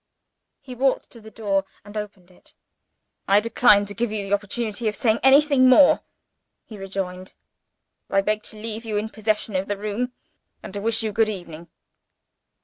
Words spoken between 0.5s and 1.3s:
He walked to the